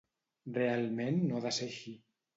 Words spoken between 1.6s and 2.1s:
així.